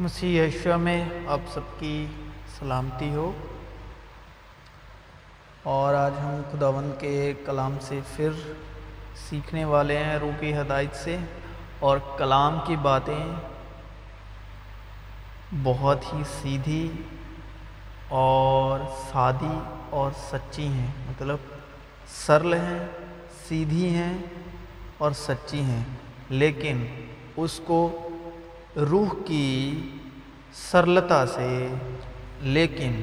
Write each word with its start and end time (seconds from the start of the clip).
مسیح 0.00 0.42
یشوا 0.42 0.76
میں 0.76 1.04
آپ 1.26 1.40
سب 1.54 1.60
کی 1.78 2.06
سلامتی 2.58 3.10
ہو۔ 3.10 3.32
اور 5.62 5.94
آج 5.94 6.12
ہم 6.20 6.42
خداون 6.52 6.92
کے 6.98 7.34
کلام 7.46 7.76
سے 7.80 8.00
پھر 8.16 8.30
سیکھنے 9.14 9.64
والے 9.64 9.98
ہیں 9.98 10.16
روح 10.16 10.30
کی 10.40 10.54
ہدایت 10.54 10.96
سے۔ 10.96 11.18
اور 11.78 11.98
کلام 12.18 12.58
کی 12.66 12.76
باتیں 12.76 13.24
بہت 15.62 15.98
ہی 16.12 16.22
سیدھی 16.42 16.90
اور 18.08 18.80
سادی 19.12 19.58
اور 19.90 20.10
سچی 20.32 20.66
ہیں۔ 20.66 20.90
مطلب 21.08 21.36
سرل 22.06 22.54
ہیں، 22.54 22.86
سیدھی 23.48 23.94
ہیں 23.94 24.18
اور 24.98 25.12
سچی 25.12 25.60
ہیں۔ 25.60 25.84
لیکن 26.28 26.86
اس 27.36 27.60
کو 27.64 28.06
روح 28.76 29.14
کی 29.26 29.80
سرلتا 30.54 31.24
سے، 31.26 31.66
لیکن 32.42 33.02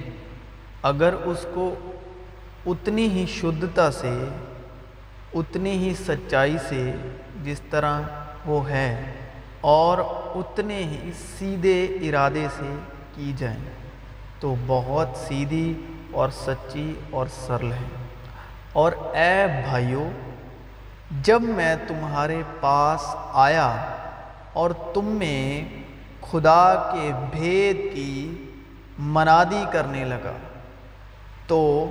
اگر 0.84 1.14
اس 1.26 1.46
کو 1.54 1.74
اتنی 2.66 3.08
ہی 3.10 3.26
شدھتا 3.32 3.90
سے، 3.92 4.14
اتنی 5.34 5.72
ہی 5.78 5.94
سچائی 6.06 6.58
سے 6.70 6.92
جس 7.44 7.62
طرح 7.70 8.02
وہ 8.46 8.70
ہے 8.70 9.14
اور 9.62 9.98
اتنے 10.40 10.78
ہی 10.84 11.12
سیدھے 11.38 11.84
ارادے 12.10 12.48
سے 12.58 12.76
کی 13.16 13.34
جائیں، 13.38 13.64
تو 14.40 14.56
بہت 14.68 15.18
سیدھی 15.18 15.74
اور 16.12 16.30
سچی 16.36 16.92
اور 17.10 17.28
سرل 17.36 17.72
ہے 17.72 17.88
اور 18.74 18.92
اے 19.14 19.46
بھائیوں 19.66 20.10
جب 21.24 21.42
میں 21.42 21.76
تمہارے 21.88 22.42
پاس 22.60 23.06
آیا 23.34 23.70
اور 24.54 24.72
تم 24.94 25.06
میں 25.06 25.64
خدا 26.32 26.90
کے 26.94 27.12
بھید 27.32 27.96
کی 27.96 28.46
منادی 29.00 29.66
کرنے 29.72 30.06
لگا۔ 30.06 30.38
تو 31.48 31.86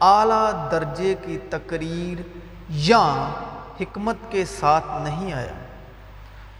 اعلیٰ 0.00 0.70
درجے 0.70 1.14
کی 1.22 1.38
تقریر 1.50 2.22
یا 2.68 3.32
حکمت 3.80 4.16
کے 4.30 4.44
ساتھ 4.44 4.86
نہیں 5.02 5.32
آیا۔ 5.32 5.64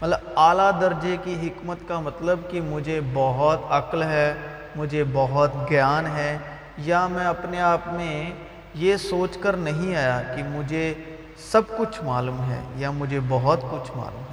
مطلب 0.01 0.19
اعلیٰ 0.35 0.71
درجے 0.81 1.17
کی 1.23 1.47
حکمت 1.47 1.77
کا 1.87 1.99
مطلب 1.99 2.39
کہ 2.49 2.61
مجھے 2.61 3.01
بہت 3.13 3.59
عقل 3.69 4.03
ہے، 4.03 4.33
مجھے 4.75 5.03
بہت 5.13 5.51
گیان 5.69 6.07
ہے، 6.07 6.37
یا 6.77 7.07
میں 7.07 7.25
اپنے 7.25 7.61
آپ 7.61 7.79
میں 7.87 8.31
یہ 8.73 8.97
سوچ 8.97 9.37
کر 9.37 9.53
نہیں 9.53 9.95
آیا 9.95 10.21
کہ 10.21 10.43
مجھے 10.43 10.93
سب 11.37 11.61
کچھ 11.77 12.03
معلوم 12.03 12.51
ہے 12.51 12.59
یا 12.75 12.91
مجھے 12.91 13.19
بہت 13.27 13.61
کچھ 13.61 13.91
معلوم 13.95 14.19
ہے۔ 14.19 14.24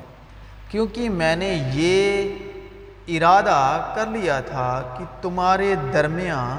کیونکہ 0.73 1.11
میں 1.11 1.37
نے 1.37 1.63
یہ 1.75 2.29
ارادہ 3.09 3.93
کر 3.95 4.07
لیا 4.07 4.41
تھا 4.41 4.95
کہ 4.99 5.05
تمہارے 5.23 5.75
درمیان 5.93 6.59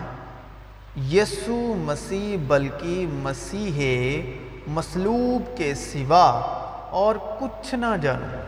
یسو 1.13 1.73
مسیح 1.77 2.37
بلکہ 2.47 3.05
مسیح 3.09 4.21
مسلوب 4.67 5.57
کے 5.57 5.75
سوا 5.75 6.25
اور 6.89 7.15
کچھ 7.39 7.75
نہ 7.75 7.97
جانوں۔ 8.01 8.43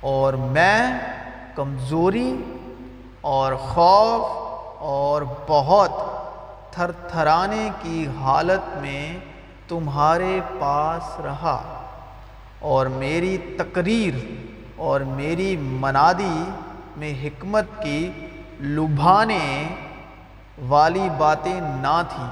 اور 0.00 0.34
میں 0.34 0.98
کمزوری 1.54 2.36
اور 3.20 3.52
خوف 3.52 4.22
اور 4.78 5.22
بہت 5.46 5.92
تھر 6.74 6.92
تھرانے 6.92 7.70
کی 7.82 8.06
حالت 8.20 8.76
میں 8.76 9.18
تمہارے 9.68 10.40
پاس 10.58 11.20
رہا۔ 11.20 11.77
اور 12.60 12.86
میری 12.86 13.38
تقریر 13.38 14.14
اور 14.76 15.00
میری 15.00 15.56
منادی 15.56 16.44
میں 16.96 17.14
حکمت 17.22 17.64
کی 17.82 18.10
لبھانے 18.60 19.68
والی 20.68 21.08
باتیں 21.18 21.60
نہ 21.60 22.02
تھیں۔ 22.08 22.30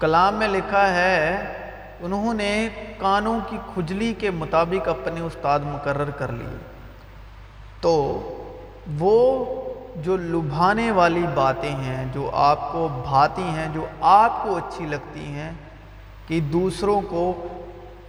کلام 0.00 0.34
میں 0.34 0.48
لکھا 0.48 0.94
ہے، 0.94 1.36
انہوں 2.00 2.34
نے 2.34 2.68
کانوں 2.98 3.38
کی 3.50 3.56
کھجلی 3.74 4.14
کے 4.18 4.30
مطابق 4.30 4.88
اپنے 4.88 5.20
استاد 5.20 5.60
مقرر 5.64 6.10
کر 6.10 6.32
لیے 6.32 6.56
تو 7.80 7.94
وہ 8.98 9.44
جو 9.96 10.16
لبھانے 10.16 10.90
والی 10.90 11.24
باتیں 11.34 11.76
ہیں، 11.76 12.04
جو 12.12 12.30
آپ 12.34 12.72
کو 12.72 12.88
بھاتی 13.02 13.42
ہیں، 13.42 13.68
جو 13.72 13.86
آپ 14.00 14.42
کو 14.42 14.56
اچھی 14.56 14.86
لگتی 14.86 15.24
ہیں، 15.24 15.52
کہ 16.26 16.40
دوسروں 16.40 17.00
کو 17.00 17.48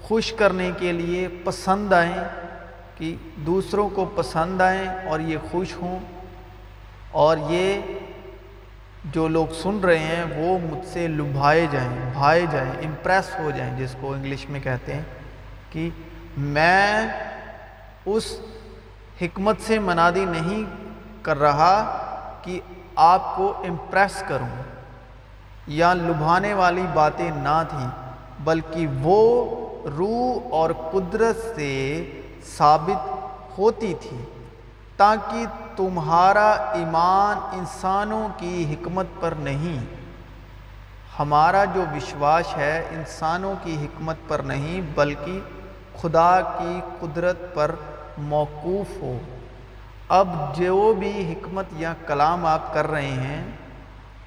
خوش 0.01 0.33
کرنے 0.33 0.71
کے 0.77 0.91
لیے 0.91 1.27
پسند 1.43 1.93
آئیں، 1.93 2.23
کہ 2.97 3.15
دوسروں 3.35 3.89
کو 3.89 4.05
پسند 4.15 4.61
آئیں 4.61 4.87
اور 5.07 5.19
یہ 5.19 5.37
خوش 5.51 5.75
ہوں۔ 5.81 5.99
اور 7.11 7.37
یہ 7.49 7.81
جو 9.05 9.27
لوگ 9.27 9.47
سن 9.53 9.79
رہے 9.79 9.99
ہیں، 9.99 10.23
وہ 10.37 10.57
مجھ 10.59 10.87
سے 10.87 11.07
لبھائے 11.07 11.67
جائیں، 11.71 11.89
بھائے 12.13 12.45
جائیں 12.51 12.71
امپریس 12.71 13.39
ہو 13.39 13.51
جائیں، 13.51 13.77
جس 13.77 13.95
کو 14.01 14.13
انگلش 14.13 14.49
میں 14.49 14.59
کہتے 14.59 14.93
ہیں، 14.93 15.01
کہ 15.69 15.89
میں 16.37 17.07
اس 18.05 18.39
حکمت 19.21 19.55
سے 19.61 19.79
منادی 19.79 20.25
نہیں 20.25 20.63
کر 21.21 21.39
رہا 21.39 21.73
کہ 22.41 22.59
آپ 22.95 23.35
کو 23.35 23.53
امپریس 23.67 24.23
کروں، 24.27 24.63
یا 25.67 25.93
لبھانے 25.93 26.53
والی 26.53 26.85
باتیں 26.93 27.31
نہ 27.31 27.63
تھیں، 27.69 27.87
بلکہ 28.43 28.87
وہ 29.01 29.19
روح 29.85 30.47
اور 30.51 30.69
قدرت 30.91 31.55
سے 31.55 32.03
ثابت 32.57 33.07
ہوتی 33.57 33.93
تھی، 34.01 34.17
تاکہ 34.97 35.45
تمہارا 35.75 36.49
ایمان 36.51 37.59
انسانوں 37.59 38.27
کی 38.37 38.73
حکمت 38.73 39.05
پر 39.19 39.33
نہیں۔ 39.39 39.85
ہمارا 41.19 41.63
جو 41.65 41.83
وشواس 41.95 42.57
ہے 42.57 42.85
انسانوں 42.91 43.55
کی 43.63 43.75
حکمت 43.81 44.15
پر 44.27 44.39
نہیں، 44.39 44.81
بلکہ 44.95 45.39
خدا 46.01 46.41
کی 46.41 46.81
قدرت 46.99 47.37
پر 47.53 47.75
موقوف 48.17 49.01
ہو۔ 49.01 49.17
اب 50.09 50.55
جو 50.55 50.93
بھی 50.99 51.33
حکمت 51.33 51.65
یا 51.71 51.93
کلام 52.07 52.45
آپ 52.45 52.73
کر 52.73 52.91
رہے 52.91 53.11
ہیں، 53.11 53.45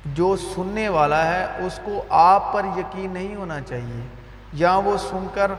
جو 0.07 0.37
سننے 0.37 0.89
والا 0.89 1.25
ہے، 1.27 1.67
اس 1.67 1.81
کو 1.85 2.03
آپ 2.09 2.53
پر 2.53 2.67
یقین 2.77 3.11
نہیں 3.11 3.35
ہونا 3.35 3.61
چاہیے۔ 3.61 4.22
یا 4.53 4.77
وہ 4.77 4.97
سن 4.97 5.27
کر 5.35 5.51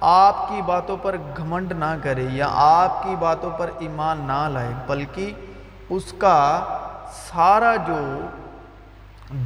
آپ 0.00 0.48
کی 0.48 0.62
باتوں 0.62 0.96
پر 0.96 1.16
گھمنڈ 1.36 1.72
نہ 1.72 1.94
کرے 2.02 2.26
یا 2.30 2.48
آپ 2.50 3.02
کی 3.02 3.16
باتوں 3.16 3.50
پر 3.50 3.70
ایمان 3.78 4.18
نہ 4.26 4.48
لائے، 4.48 4.72
بلکہ 4.86 5.32
اس 5.88 6.14
کا 6.18 6.64
سارا 7.12 7.76
جو 7.76 8.20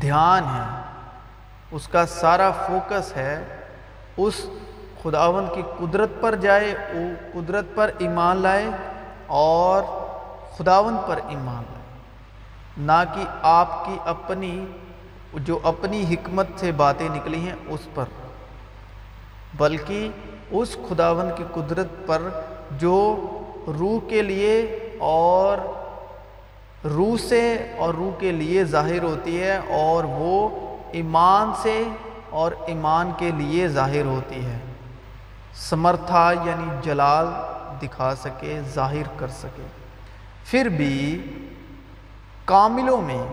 دھیان 0.02 0.44
ہے، 0.44 0.82
اس 1.70 1.88
کا 1.88 2.06
سارا 2.06 2.50
فوکس 2.50 3.16
ہے، 3.16 3.58
اس 4.16 4.46
خداون 5.02 5.46
کی 5.54 5.62
قدرت 5.78 6.08
پر 6.20 6.34
جائے، 6.34 6.74
وہ 6.94 7.40
قدرت 7.40 7.64
پر 7.74 7.90
ایمان 7.98 8.36
لائے 8.36 8.70
اور 9.26 9.82
خداون 10.56 10.96
پر 11.06 11.20
ایمان 11.28 11.64
لائے۔ 11.72 11.98
نہ 12.76 13.14
کہ 13.14 13.24
آپ 13.42 13.84
کی 13.84 13.96
اپنی، 14.04 14.66
جو 15.34 15.58
اپنی 15.62 16.14
حکمت 16.14 16.46
سے 16.56 16.72
باتیں 16.72 17.08
نکلی 17.08 17.48
ہیں، 17.48 17.56
اس 17.66 17.80
پر۔ 17.94 18.04
بلکہ 19.56 20.08
اس 20.50 20.76
خداون 20.88 21.30
کی 21.36 21.44
قدرت 21.54 21.86
پر 22.06 22.22
جو 22.70 23.26
روح 23.66 24.08
کے 24.08 24.22
لیے 24.22 24.60
اور 24.98 25.58
روح 26.86 27.16
سے 27.28 27.74
اور 27.78 27.94
روح 27.94 28.20
کے 28.20 28.32
لیے 28.32 28.64
ظاہر 28.64 29.02
ہوتی 29.02 29.42
ہے 29.42 29.56
اور 29.56 30.04
وہ 30.04 30.48
ایمان 30.92 31.52
سے 31.62 31.82
اور 32.30 32.52
ایمان 32.66 33.10
کے 33.18 33.30
لیے 33.30 33.68
ظاہر 33.68 34.04
ہوتی 34.04 34.44
ہے۔ 34.44 34.58
سمرتھا 35.56 36.32
یعنی 36.44 36.66
جلال 36.82 37.26
دکھا 37.82 38.14
سکے، 38.14 38.60
ظاہر 38.74 39.08
کر 39.16 39.28
سکے۔ 39.28 39.66
پھر 40.44 40.68
بھی 40.68 41.22
کاملوں 42.44 43.02
میں 43.02 43.24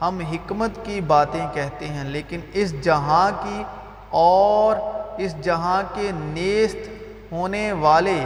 ہم 0.00 0.18
حکمت 0.20 0.70
کی 0.84 1.00
باتیں 1.00 1.46
کہتے 1.54 1.88
ہیں، 1.88 2.04
لیکن 2.04 2.40
اس 2.52 2.82
جہاں 2.82 3.30
کی 3.42 3.62
اور 4.10 4.76
اس 5.24 5.34
جہاں 5.40 5.82
کے 5.94 6.10
نیست 6.14 6.88
ہونے 7.32 7.72
والے 7.72 8.18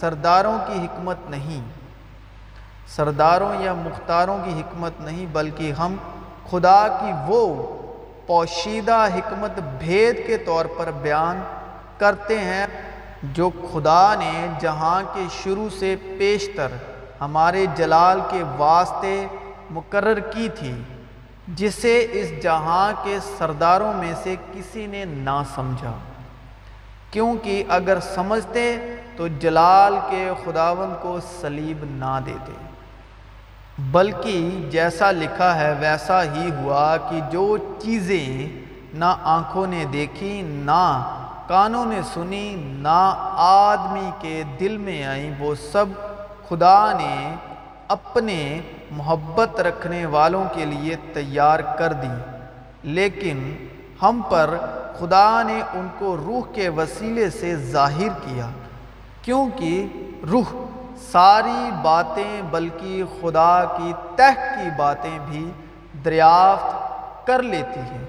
سرداروں 0.00 0.58
کی 0.66 0.78
حکمت 0.78 1.16
نہیں۔ 1.30 1.60
سرداروں 2.88 3.52
یا 3.62 3.74
مختاروں 3.74 4.38
کی 4.44 4.52
حکمت 4.60 5.00
نہیں، 5.00 5.26
بلکہ 5.32 5.72
ہم 5.72 5.96
خدا 6.50 6.88
کی 6.88 7.12
وہ 7.26 7.42
پوشیدہ 8.26 9.06
حکمت 9.14 9.58
بھید 9.78 10.26
کے 10.26 10.36
طور 10.38 10.64
پر 10.76 10.90
بیان 11.02 11.40
کرتے 11.98 12.38
ہیں 12.38 12.66
جو 13.22 13.50
خدا 13.72 14.14
نے 14.14 14.46
جہاں 14.60 15.02
کے 15.14 15.24
شروع 15.42 15.68
سے 15.78 15.94
پیشتر 16.18 16.76
ہمارے 17.20 17.66
جلال 17.76 18.20
کے 18.30 18.42
واسطے 18.56 19.26
مقرر 19.70 20.18
کی 20.18 20.48
تھی، 20.58 20.72
جسے 21.48 21.98
اس 22.12 22.42
جہاں 22.42 22.92
کے 23.04 23.18
سرداروں 23.38 23.92
میں 23.92 24.12
سے 24.22 24.34
کسی 24.52 24.86
نے 24.86 25.04
نہ 25.04 25.42
سمجھا۔ 25.54 25.92
کیونکہ 27.12 27.64
اگر 27.68 28.00
سمجھتے 28.00 28.76
تو 29.16 29.28
جلال 29.28 29.98
کے 30.10 30.30
خداون 30.44 30.94
کو 31.00 31.18
سلیب 31.40 31.84
نہ 31.84 32.20
دیتے۔ 32.26 32.52
بلکہ 33.78 34.68
جیسا 34.70 35.10
لکھا 35.10 35.54
ہے 35.58 35.74
ویسا 35.80 36.22
ہی 36.22 36.50
ہوا 36.58 36.96
کہ 36.96 37.20
جو 37.30 37.56
چیزیں 37.78 38.48
نہ 38.94 39.16
آنکھوں 39.22 39.66
نے 39.66 39.84
دیکھی، 39.92 40.42
نہ 40.42 41.14
کانوں 41.48 41.86
نے 41.86 42.00
سنی، 42.14 42.54
نہ 42.58 43.32
آدمی 43.36 44.10
کے 44.20 44.42
دل 44.60 44.76
میں 44.76 45.04
آئیں، 45.04 45.34
وہ 45.38 45.54
سب 45.54 45.86
خدا 46.48 46.92
نے 46.92 47.34
اپنے 47.88 48.60
محبت 48.90 49.60
رکھنے 49.60 50.06
والوں 50.06 50.44
کے 50.52 50.64
لیے 50.64 50.96
تیار 51.12 51.60
کر 51.78 51.92
دی۔ 51.92 52.30
لیکن 52.82 53.66
ہم 54.02 54.20
پر 54.28 54.58
خدا 54.98 55.42
نے 55.42 55.62
ان 55.74 55.88
کو 55.98 56.16
روح 56.16 56.54
کے 56.54 56.68
وسیلے 56.68 57.30
سے 57.30 57.56
ظاہر 57.56 58.08
کیا، 58.08 58.46
کیونکہ 59.22 59.86
روح 60.30 60.54
ساری 61.12 61.70
باتیں 61.82 62.42
بلکہ 62.50 63.02
خدا 63.20 63.64
کی 63.64 63.92
تہ 64.16 64.32
کی 64.36 64.68
باتیں 64.78 65.18
بھی 65.28 65.50
دریافت 66.04 66.92
کر 67.26 67.42
لیتی 67.42 67.80
ہیں۔ 67.80 68.04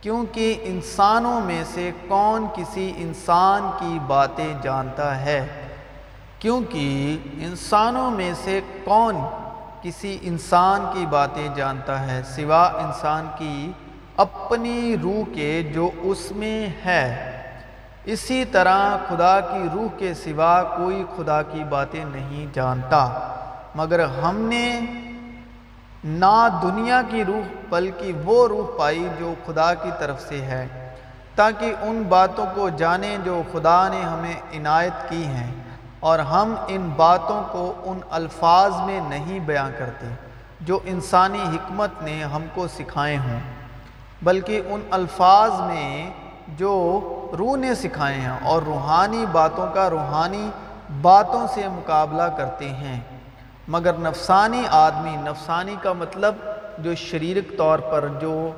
کیونکہ 0.00 0.56
انسانوں 0.62 1.40
میں 1.40 1.64
سے 1.74 1.90
کون 2.08 2.46
کسی 2.54 2.92
انسان 2.96 3.70
کی 3.78 3.98
باتیں 4.06 4.54
جانتا 4.62 5.20
ہے؟ 5.20 5.68
کیونکہ 6.38 7.18
انسانوں 7.40 8.10
میں 8.10 8.32
سے 8.44 8.60
کون 8.84 9.16
کسی 9.82 10.18
انسان 10.22 10.86
کی 10.92 11.06
باتیں 11.06 11.48
جانتا 11.54 12.06
ہے؟ 12.06 12.22
سوا 12.22 12.62
انسان 12.62 13.28
کی 13.38 13.72
اپنی 14.16 14.96
روح 15.02 15.34
کے 15.34 15.70
جو 15.74 15.90
اس 15.96 16.32
میں 16.32 16.68
ہے، 16.84 17.30
اسی 18.04 18.44
طرح 18.44 18.96
خدا 19.08 19.40
کی 19.40 19.68
روح 19.74 19.98
کے 19.98 20.14
سوا 20.14 20.62
کوئی 20.62 21.04
خدا 21.16 21.42
کی 21.42 21.64
باتیں 21.64 22.04
نہیں 22.04 22.54
جانتا۔ 22.54 23.18
مگر 23.74 24.04
ہم 24.04 24.36
نے 24.36 24.80
نہ 26.04 26.48
دنیا 26.62 27.02
کی 27.10 27.24
روح 27.24 27.54
بلکہ 27.68 28.12
وہ 28.24 28.48
روح 28.48 28.78
پائی 28.78 29.08
جو 29.18 29.34
خدا 29.46 29.74
کی 29.74 29.90
طرف 29.98 30.28
سے 30.28 30.40
ہے، 30.40 30.94
تاکہ 31.34 31.74
ان 31.80 32.02
باتوں 32.08 32.46
کو 32.54 32.68
جانیں 32.68 33.18
جو 33.24 33.42
خدا 33.52 33.88
نے 33.88 34.00
ہمیں 34.00 34.34
عنایت 34.56 35.10
کی 35.10 35.24
ہیں۔ 35.24 35.54
اور 36.00 36.18
ہم 36.18 36.54
ان 36.68 36.90
باتوں 36.96 37.42
کو 37.52 37.74
ان 37.84 37.98
الفاظ 38.10 38.72
میں 38.86 39.00
نہیں 39.08 39.38
بیان 39.38 39.70
کرتے، 39.78 40.06
جو 40.60 40.78
انسانی 40.84 41.42
حکمت 41.42 41.90
نے 42.02 42.24
ہم 42.24 42.44
کو 42.54 42.68
سکھائے 42.68 43.16
ہوں۔ 43.16 43.55
بلکہ 44.22 44.60
ان 44.66 44.80
الفاظ 44.90 45.60
میں 45.60 46.10
جو 46.48 46.74
روح 47.38 47.56
نے 47.56 47.74
سکھائے 47.74 48.14
ہیں 48.14 48.36
اور 48.42 48.62
روحانی 48.62 49.24
باتوں 49.32 49.66
کا 49.74 49.90
روحانی 49.90 50.50
باتوں 51.02 51.46
سے 51.54 51.68
مقابلہ 51.68 52.22
کرتے 52.36 52.68
ہیں۔ 52.68 53.00
مگر 53.68 53.92
نفسانی 53.98 54.62
آدمی، 54.70 55.16
نفسانی 55.16 55.76
کا 55.82 55.92
مطلب 55.92 56.34
جو 56.78 56.94
شریرک 56.94 57.58
طور 57.58 57.78
پر، 57.78 58.08
جو 58.20 58.50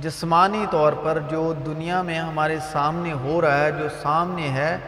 جسمانی 0.00 0.66
طور 0.70 0.92
پر 0.92 1.18
جو 1.30 1.52
دنیا 1.66 2.02
میں 2.02 2.18
ہمارے 2.18 2.58
سامنے 2.72 3.12
ہو 3.12 3.40
رہا 3.40 3.58
ہے، 3.58 3.72
جو 3.72 3.88
سامنے 4.02 4.48
ہے، 4.48 4.78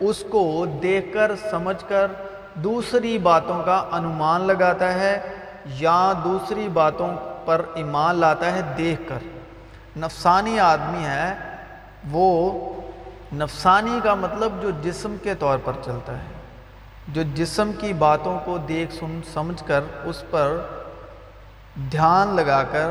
اس 0.00 0.24
کو 0.30 0.66
دیکھ 0.82 1.14
کر، 1.14 1.32
سمجھ 1.50 1.88
کر 1.88 2.06
دوسری 2.54 3.18
باتوں 3.18 3.62
کا 3.64 3.84
انمان 3.92 4.40
لگاتا 4.40 4.94
ہے 4.94 5.20
یا 5.66 6.12
دوسری 6.24 6.68
باتوں 6.68 7.08
پر 7.44 7.62
ایمان 7.74 8.16
لاتا 8.16 8.52
ہے 8.52 8.60
دیکھ 8.78 9.02
کر۔ 9.08 9.35
نفسانی 9.96 10.60
آدمی 10.60 11.04
ہے، 11.04 11.34
وہ 12.10 12.62
نفسانی 13.32 14.00
کا 14.04 14.14
مطلب 14.14 14.62
جو 14.62 14.70
جسم 14.70 15.16
کے 15.22 15.34
طور 15.34 15.58
پر 15.64 15.72
چلتا 15.84 16.12
ہے۔ 16.12 16.32
جو 17.08 17.22
جسم 17.34 17.70
کی 17.80 17.92
باتوں 17.92 18.38
کو 18.44 18.58
دیکھ، 18.58 18.94
سن، 18.94 19.20
سمجھ 19.32 19.64
کر، 19.66 19.80
اس 20.04 20.22
پر 20.30 20.66
دھیان 21.92 22.36
لگا 22.36 22.62
کر 22.62 22.90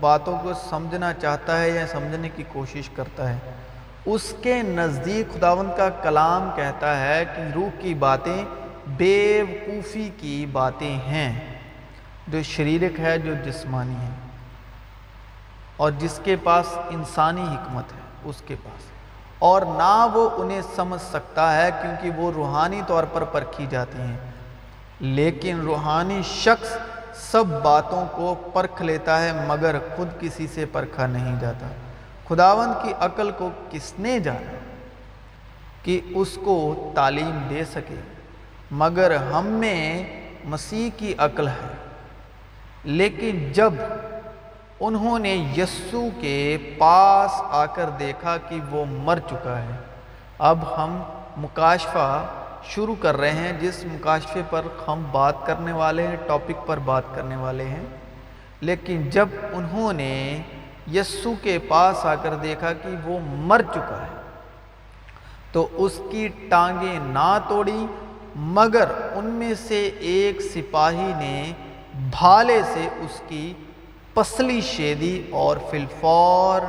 باتوں 0.00 0.38
کو 0.42 0.52
سمجھنا 0.70 1.12
چاہتا 1.12 1.60
ہے 1.60 1.70
یا 1.70 1.86
سمجھنے 1.86 2.28
کی 2.28 2.42
کوشش 2.52 2.88
کرتا 2.88 3.28
ہے۔ 3.28 3.38
اس 4.06 4.34
کے 4.42 4.62
نزدیک 4.62 5.34
خداوند 5.34 5.70
کا 5.76 5.90
کلام 5.90 6.50
کہتا 6.56 7.00
ہے 7.00 7.24
کہ 7.36 7.42
روح 7.54 7.68
کی 7.80 7.94
باتیں 7.94 8.44
بے 8.86 9.42
وقوفی 9.42 10.10
کی 10.16 10.46
باتیں 10.52 10.96
ہیں۔ 10.96 11.58
جو 12.28 12.42
شریرک 12.42 13.00
ہے، 13.00 13.18
جو 13.18 13.34
جسمانی 13.44 13.96
ہے۔ 13.96 14.25
اور 15.76 15.90
جس 15.98 16.20
کے 16.24 16.36
پاس 16.36 16.66
انسانی 16.90 17.42
حکمت 17.42 17.92
ہے، 17.92 18.00
اس 18.24 18.42
کے 18.46 18.54
پاس۔ 18.64 18.82
اور 19.38 19.62
نہ 19.62 20.06
وہ 20.14 20.30
انہیں 20.36 20.60
سمجھ 20.76 21.02
سکتا 21.02 21.62
ہے 21.62 21.70
کیونکہ 21.82 22.10
وہ 22.10 22.32
روحانی 22.32 22.82
طور 22.86 23.04
پر 23.04 23.24
پرکھی 23.24 23.66
جاتی 23.70 24.00
ہیں۔ 24.00 24.16
لیکن 25.00 25.60
روحانی 25.60 26.20
شخص 26.24 26.76
سب 27.14 27.44
باتوں 27.62 28.06
کو 28.12 28.34
پرکھ 28.52 28.82
لیتا 28.82 29.22
ہے، 29.22 29.32
مگر 29.46 29.76
خود 29.96 30.08
کسی 30.20 30.46
سے 30.46 30.66
پرکھا 30.66 31.06
نہیں 31.06 31.40
جاتا۔ 31.40 31.66
خداوند 32.28 32.72
کی 32.82 32.92
عقل 33.00 33.30
کو 33.30 33.50
کس 33.70 33.92
نے 33.98 34.18
جانا 34.18 34.52
کہ 35.82 36.00
اس 36.14 36.38
کو 36.44 36.92
تعلیم 36.94 37.46
دے 37.50 37.64
سکے؟ 37.64 38.00
مگر 38.70 39.16
ہم 39.16 39.46
میں 39.46 40.04
مسیح 40.44 40.90
کی 40.96 41.14
عقل 41.18 41.48
ہے۔ 41.48 41.74
لیکن 42.84 43.52
جب 43.52 43.72
انہوں 44.80 45.18
نے 45.18 45.34
یسو 45.56 46.08
کے 46.20 46.58
پاس 46.78 47.30
آ 47.50 47.66
کر 47.66 47.90
دیکھا 47.90 48.36
کہ 48.48 48.58
وہ 48.70 48.84
مر 48.88 49.18
چکا 49.30 49.62
ہے۔ 49.62 49.76
اب 50.38 50.58
ہم 50.76 51.02
مکاشفہ 51.36 52.24
شروع 52.64 52.94
کر 53.00 53.16
رہے 53.16 53.30
ہیں۔ 53.30 53.52
جس 53.60 53.84
مکاشفے 53.84 54.42
پر 54.50 54.62
ہم 54.88 55.02
بات 55.12 55.46
کرنے 55.46 55.72
والے 55.72 56.06
ہیں، 56.06 56.16
ٹاپک 56.26 56.66
پر 56.66 56.78
بات 56.78 57.02
کرنے 57.14 57.36
والے 57.36 57.64
ہیں۔ 57.64 57.84
لیکن 58.60 59.10
جب 59.10 59.28
انہوں 59.52 59.92
نے 59.92 60.42
یسو 60.92 61.34
کے 61.42 61.58
پاس 61.58 62.06
آ 62.06 62.14
کر 62.14 62.34
دیکھا 62.34 62.72
کہ 62.72 62.88
وہ 63.04 63.18
مر 63.22 63.62
چکا 63.74 64.02
ہے، 64.02 64.20
تو 65.52 65.68
اس 65.72 66.00
کی 66.10 66.28
ٹانگیں 66.48 66.98
نہ 67.02 67.38
توڑی 67.48 67.86
مگر 68.36 68.84
ان 69.14 69.24
میں 69.24 69.54
سے 69.54 69.90
ایک 69.98 70.40
سپاہی 70.40 71.12
نے 71.16 71.52
بھالے 71.94 72.62
سے 72.62 72.88
اس 72.96 73.22
کی 73.28 73.54
پسلی 74.16 74.60
شیدی 74.60 75.22
اور 75.30 75.56
فلفور، 75.70 76.60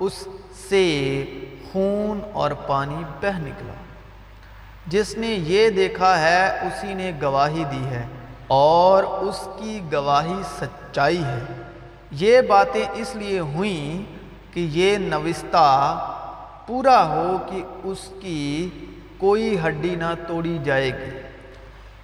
اس 0.00 0.28
سے 0.68 1.24
خون 1.72 2.20
اور 2.32 2.50
پانی 2.50 3.04
بہ 3.20 3.38
نکلا۔ 3.38 3.72
جس 4.86 5.18
نے 5.18 5.26
یہ 5.26 5.70
دیکھا 5.70 6.20
ہے، 6.20 6.46
اسی 6.46 6.94
نے 6.94 7.12
گواہی 7.22 7.64
دی 7.64 7.86
ہے 7.86 8.06
اور 8.46 9.04
اس 9.04 9.48
کی 9.58 9.80
گواہی 9.92 10.42
سچائی 10.60 11.24
ہے۔ 11.24 11.62
یہ 12.10 12.40
باتیں 12.40 12.84
اس 12.94 13.16
لیے 13.16 13.38
ہوئیں 13.38 14.02
کہ 14.54 14.68
یہ 14.70 14.98
نوستہ 14.98 15.68
پورا 16.66 17.08
ہو 17.08 17.38
کہ 17.50 17.62
اس 17.84 18.08
کی 18.20 18.68
کوئی 19.18 19.58
ہڈی 19.66 19.94
نہ 19.94 20.14
توڑی 20.26 20.58
جائے 20.64 20.90
گی۔ 20.90 21.18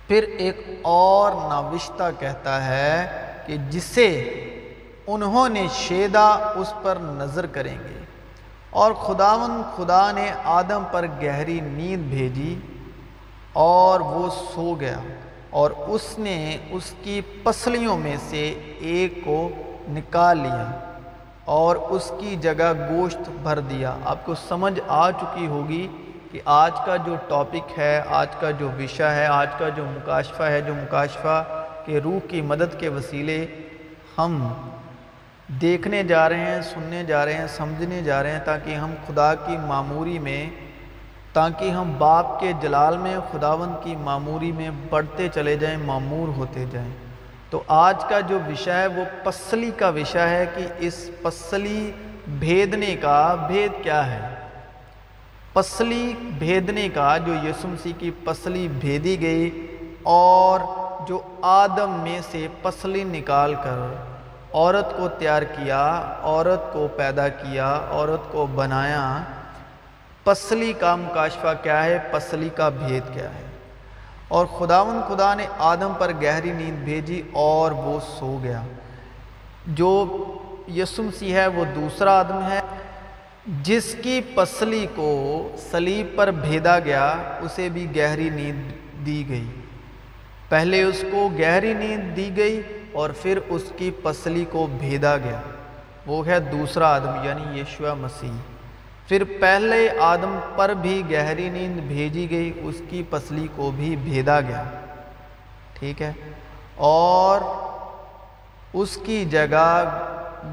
پھر 0.08 0.22
ایک 0.22 0.78
اور 0.82 1.32
نوشتہ 1.32 2.10
کہتا 2.18 2.66
ہے 2.66 3.06
کہ 3.46 3.56
جسے 3.70 4.40
انہوں 5.06 5.48
نے 5.48 5.66
شیدہ 5.74 6.52
اس 6.56 6.72
پر 6.82 6.98
نظر 7.00 7.46
کریں 7.46 7.78
گے۔ 7.78 8.04
اور 8.70 8.92
خداون 8.92 9.62
خدا 9.76 10.12
نے 10.12 10.30
آدم 10.44 10.82
پر 10.92 11.06
گہری 11.22 11.60
نیند 11.60 12.02
بھیجی 12.02 12.60
اور 13.52 14.00
وہ 14.00 14.30
سو 14.30 14.74
گیا 14.80 14.98
اور 15.50 15.70
اس 15.70 16.18
نے 16.18 16.58
اس 16.70 16.94
کی 17.02 17.20
پسلیوں 17.42 17.98
میں 17.98 18.16
سے 18.28 18.74
ایک 18.80 19.24
کو 19.24 19.48
نکال 19.88 20.38
لیا 20.38 20.94
اور 21.44 21.76
اس 21.76 22.12
کی 22.20 22.36
جگہ 22.36 22.72
گوشت 22.90 23.28
بھر 23.42 23.58
دیا۔ 23.60 23.96
آپ 24.04 24.26
کو 24.26 24.34
سمجھ 24.34 24.80
آ 24.88 25.10
چکی 25.10 25.46
ہوگی 25.46 25.88
کہ 26.30 26.40
آج 26.44 26.72
کا 26.86 26.96
جو 26.96 27.14
ٹاپک 27.28 27.78
ہے، 27.78 28.02
آج 28.08 28.28
کا 28.40 28.50
جو 28.50 28.70
وشا 28.78 29.14
ہے، 29.14 29.26
آج 29.26 29.48
کا 29.58 29.68
جو 29.68 29.84
مکاشفہ 29.84 30.42
ہے، 30.42 30.60
جو 30.60 30.74
مکاشفہ 30.74 31.66
کے 31.84 32.00
روح 32.00 32.28
کی 32.28 32.40
مدد 32.40 32.80
کے 32.80 32.88
وسیلے، 32.88 33.46
ہم 34.18 34.48
دیکھنے 35.48 36.02
جا 36.02 36.28
رہے 36.28 36.54
ہیں، 36.54 36.62
سننے 36.62 37.04
جا 37.04 37.24
رہے 37.24 37.34
ہیں، 37.34 37.46
سمجھنے 37.46 38.02
جا 38.02 38.22
رہے 38.22 38.30
ہیں 38.30 38.44
تاکہ 38.44 38.74
ہم 38.74 38.94
خدا 39.06 39.34
کی 39.34 39.56
معموری 39.56 40.18
میں، 40.18 40.50
تاکہ 41.32 41.70
ہم 41.70 41.92
باپ 41.98 42.40
کے 42.40 42.52
جلال 42.60 42.98
میں 42.98 43.16
خداون 43.32 43.72
کی 43.82 43.96
معموری 43.96 44.52
میں 44.52 44.70
بڑھتے 44.90 45.28
چلے 45.34 45.56
جائیں، 45.56 45.76
معمور 45.76 46.28
ہوتے 46.28 46.64
جائیں۔ 46.70 46.94
تو 47.50 47.62
آج 47.68 48.04
کا 48.08 48.20
جو 48.20 48.38
وشا 48.48 48.78
ہے، 48.78 48.86
وہ 48.86 49.04
پسلی 49.24 49.70
کا 49.76 49.88
وشا 49.88 50.28
ہے 50.28 50.46
کہ 50.54 50.66
اس 50.78 51.10
پسلی 51.22 51.92
بھیدنے 52.26 52.96
کا 53.00 53.34
بھید 53.46 53.84
کیا 53.84 54.06
ہے۔ 54.06 54.34
پسلی 55.52 56.14
بھیدنے 56.20 56.88
کا 56.94 57.18
جو 57.18 57.34
یسو 57.34 57.68
مسیح 57.68 57.92
کی 57.98 58.10
پسلی 58.24 58.68
بھیدی 58.68 59.20
گئی 59.20 59.66
اور 60.02 60.60
جو 61.08 61.20
آدم 61.42 61.90
میں 61.90 62.20
سے 62.30 62.48
پسلی 62.62 63.04
نکال 63.04 63.54
کر 63.54 64.13
عورت 64.54 64.96
کو 64.96 65.08
تیار 65.08 65.42
کیا، 65.42 66.14
عورت 66.22 66.72
کو 66.72 66.88
پیدا 66.96 67.28
کیا، 67.28 67.80
عورت 67.90 68.32
کو 68.32 68.46
بنایا، 68.46 69.22
پسلی 70.24 70.72
کا 70.72 70.96
مکاشفہ 70.96 71.54
کیا 71.62 71.84
ہے؟ 71.84 71.98
پسلی 72.10 72.48
کا 72.48 72.68
بھید 72.68 73.02
کیا 73.14 73.24
ہے۔ 73.24 73.44
اور 74.28 74.46
خداون 74.46 75.00
خدا 75.08 75.34
نے 75.34 75.46
آدم 75.58 75.92
پر 75.98 76.12
گہری 76.22 76.52
نیند 76.52 76.84
بھیجی 76.84 77.22
اور 77.32 77.72
وہ 77.72 78.00
سو 78.00 78.38
گیا۔ 78.42 78.62
جو 79.66 80.24
یسم 80.74 81.08
سی 81.18 81.34
ہے، 81.34 81.46
وہ 81.46 81.64
دوسرا 81.74 82.18
آدم 82.18 82.48
ہے، 82.50 82.60
جس 83.62 83.96
کی 84.02 84.20
پسلی 84.34 84.86
کو 84.94 85.48
سلیب 85.70 86.16
پر 86.16 86.30
بھیدا 86.30 86.78
گیا، 86.78 87.14
اسے 87.40 87.68
بھی 87.68 87.96
گہری 87.96 88.30
نیند 88.30 88.72
دی 89.06 89.28
گئی۔ 89.28 89.46
پہلے 90.48 90.82
اس 90.82 91.04
کو 91.10 91.28
گہری 91.38 91.74
نیند 91.74 92.16
دی 92.16 92.36
گئی 92.36 92.62
اور 92.94 93.10
پھر 93.22 93.38
اس 93.48 93.62
کی 93.76 93.90
پسلی 94.02 94.44
کو 94.50 94.66
بھیدا 94.78 95.16
گیا۔ 95.16 95.40
وہ 96.06 96.26
ہے 96.26 96.40
دوسرا 96.40 96.94
آدم 96.94 97.24
یعنی 97.24 97.60
یشوا 97.60 97.94
مسیح۔ 97.94 98.32
پھر 99.08 99.24
پہلے 99.40 99.88
آدم 100.00 100.38
پر 100.56 100.68
بھی 100.68 101.02
گہری 101.10 101.50
نیند 101.50 101.80
بھیجی 101.80 102.30
گئی، 102.30 102.52
اس 102.62 102.82
کی 102.90 103.02
پسلی 103.10 103.48
کو 103.56 103.70
بھی 103.76 103.96
بھیدا 103.96 104.40
گیا۔ 104.40 104.64
ٹھیک 105.72 106.02
ہے؟ 106.02 106.12
اور 106.76 107.40
اس 108.72 108.98
کی 109.04 109.24
جگہ 109.24 109.98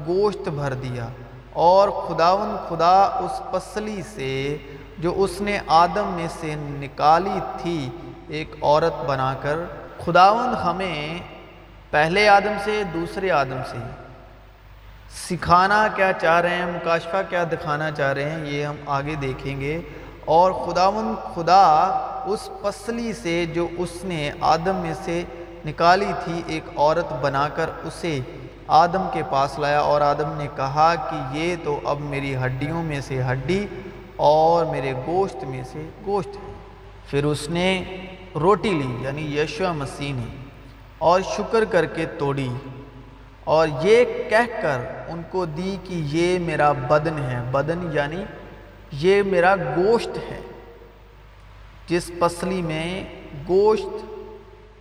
گوشت 0.06 0.48
بھر 0.48 0.74
دیا۔ 0.74 1.06
اور 1.52 1.88
خداون 1.88 2.56
خدا 2.68 3.02
اس 3.02 3.42
پسلی 3.52 4.02
سے، 4.14 4.58
جو 4.98 5.14
اس 5.16 5.40
نے 5.40 5.58
آدم 5.66 6.12
میں 6.16 6.28
سے 6.40 6.54
نکالی 6.58 7.40
تھی، 7.62 7.88
ایک 8.28 8.54
عورت 8.62 9.04
بنا 9.04 9.34
کر، 9.42 9.58
خداون 10.04 10.54
ہمیں 10.64 11.18
پہلے 11.92 12.28
آدم 12.28 12.52
سے، 12.64 12.82
دوسرے 12.94 13.30
آدم 13.30 13.60
سے۔ 13.70 13.76
سکھانا 15.14 15.88
کیا 15.94 16.12
چاہ 16.20 16.40
رہے 16.40 16.54
ہیں، 16.54 16.66
مکاشفہ 16.66 17.16
کیا 17.28 17.44
دکھانا 17.52 17.90
چاہ 17.90 18.12
رہے 18.12 18.30
ہیں، 18.30 18.46
یہ 18.46 18.66
ہم 18.66 18.76
آگے 18.86 19.14
دیکھیں 19.14 19.60
گے۔ 19.60 19.80
اور 20.24 20.52
خداون 20.52 21.14
خدا 21.34 21.72
اس 22.26 22.50
پسلی 22.62 23.12
سے 23.12 23.46
جو 23.46 23.68
اس 23.78 24.04
نے 24.04 24.30
آدم 24.40 24.76
میں 24.76 24.94
سے 25.04 25.24
نکالی 25.66 26.12
تھی، 26.24 26.42
ایک 26.46 26.64
عورت 26.76 27.12
بنا 27.20 27.48
کر 27.48 27.70
اسے 27.84 28.20
آدم 28.66 29.08
کے 29.12 29.22
پاس 29.30 29.58
لایا۔ 29.58 29.80
اور 29.80 30.00
آدم 30.00 30.32
نے 30.36 30.46
کہا 30.56 30.94
کہ 30.94 31.38
یہ 31.38 31.56
تو 31.64 31.80
اب 31.84 32.00
میری 32.00 32.36
ہڈیوں 32.36 32.84
میں 32.84 33.00
سے 33.00 33.22
ہڈی 33.30 33.66
اور 34.16 34.64
میرے 34.64 34.92
گوشت 35.06 35.44
میں 35.44 35.64
سے 35.72 35.88
گوشت 36.06 36.28
ہے۔ 36.28 36.52
پھر 37.06 37.24
اس 37.24 37.48
نے 37.48 37.84
روٹی 38.34 38.70
لی 38.70 38.96
یعنی 39.00 39.38
یشو 39.38 39.74
مسیح 39.74 40.12
نے۔ 40.12 40.41
اور 41.02 41.20
شکر 41.20 41.64
کر 41.64 41.86
کے 41.86 42.06
توڑی۔ 42.06 42.48
اور 43.44 43.68
یہ 43.82 44.04
کہہ 44.04 44.62
کر 44.62 44.78
ان 45.08 45.22
کو 45.30 45.44
دی 45.44 45.76
کہ 45.84 45.94
یہ 45.94 46.38
میرا 46.38 46.72
بدن 46.72 47.18
ہے۔ 47.18 47.40
بدن 47.50 47.90
یعنی 47.92 48.24
یہ 48.92 49.22
میرا 49.22 49.54
گوشت 49.56 50.08
ہے۔ 50.08 50.40
جس 51.86 52.10
پسلی 52.20 52.62
میں 52.62 53.04
گوشت 53.48 54.04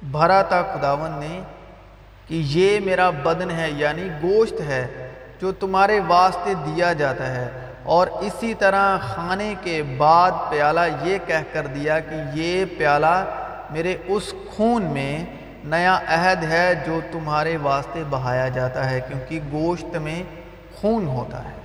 بھرا 0.04 0.42
تھا، 0.42 0.62
خداون 0.62 1.12
نے 1.12 1.42
کہ 2.28 2.42
یہ 2.46 2.80
میرا 2.80 3.10
بدن 3.10 3.52
ہے 3.52 3.72
یعنی 3.72 4.08
گوشت 4.24 4.62
ہے، 4.62 5.12
جو 5.42 5.52
تمہارے 5.52 6.00
واسطے 6.08 6.54
دیا 6.54 6.94
جاتا 6.94 7.36
ہے۔ 7.36 7.50
اور 7.84 8.08
اسی 8.08 8.54
طرح 8.54 8.98
کھانے 9.14 9.56
کے 9.64 9.84
بعد 9.98 10.32
پیالہ 10.50 10.80
یہ 11.04 11.18
کہہ 11.28 11.44
کر 11.54 11.68
دیا 11.68 12.00
کہ 12.00 12.16
یہ 12.34 12.66
پیالہ 12.78 13.26
میرے 13.70 13.98
اس 14.08 14.34
خون 14.50 14.84
میں 14.84 15.26
نیا 15.64 16.00
عہد 16.08 16.44
ہے 16.44 16.84
جو 16.86 17.00
تمہارے 17.12 17.58
واسطے 17.58 18.04
بہایا 18.10 18.48
جاتا 18.48 18.90
ہے، 18.90 19.02
کیونکہ 19.02 19.40
گوشت 19.52 19.98
میں 19.98 20.24
خون 20.82 21.08
ہوتا 21.08 21.44
ہے۔ 21.44 21.62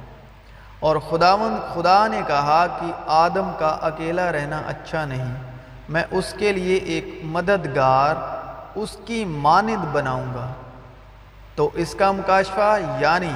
اور 0.81 0.97
خداوند 0.97 1.75
خدا 1.75 2.07
نے 2.07 2.21
کہا 2.27 2.67
کہ 2.81 2.93
آدم 3.07 3.51
کا 3.59 3.79
اکیلا 3.83 4.33
رہنا 4.33 4.63
اچھا 4.67 5.05
نہیں۔ 5.05 5.35
میں 5.89 6.05
اس 6.11 6.35
کے 6.39 6.53
لیے 6.53 6.77
ایک 6.77 7.21
مددگار، 7.23 8.15
اس 8.75 8.97
کی 9.05 9.25
ماند 9.25 9.85
بناؤں 9.93 10.35
گا۔ 10.35 10.53
تو 11.55 11.71
اس 11.75 11.95
کا 11.95 12.13
مکاشفہ 12.13 12.79
یعنی 13.01 13.33